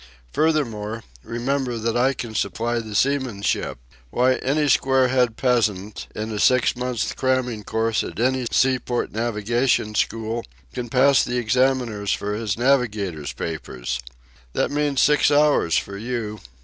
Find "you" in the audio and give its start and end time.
15.97-16.39